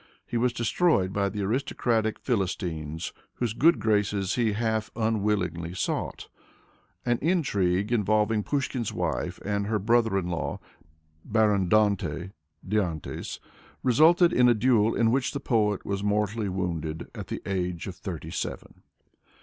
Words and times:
He 0.25 0.35
was 0.35 0.51
destroyed 0.51 1.13
by 1.13 1.29
the 1.29 1.43
aristocratic 1.43 2.17
philistines 2.17 3.13
whose 3.35 3.53
good 3.53 3.77
graces 3.79 4.33
he 4.33 4.53
half 4.53 4.89
unwillingly 4.95 5.75
sought 5.75 6.27
An 7.05 7.19
intrigue, 7.21 7.91
involving 7.91 8.41
Pushkin's 8.41 8.91
wife 8.91 9.39
and 9.45 9.67
her 9.67 9.77
brother 9.77 10.17
in 10.17 10.25
law. 10.27 10.59
Baron 11.23 11.69
Dant^s 11.69 12.31
(D'Anth^s), 12.67 13.37
resulted 13.83 14.33
in 14.33 14.49
a 14.49 14.55
duel 14.55 14.95
in 14.95 15.11
which 15.11 15.33
the 15.33 15.39
poet 15.39 15.85
was 15.85 16.03
mortally 16.03 16.49
wounded, 16.49 17.07
at 17.13 17.27
the 17.27 17.43
age 17.45 17.85
of 17.85 17.95
thirty 17.95 18.31
seven. 18.31 18.81